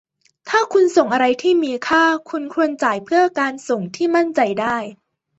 [0.49, 4.77] ถ้าคุณส่งอะไรที่มีค่า คุณควรจ่ายเพื่อการส่งที่มั่นใจได้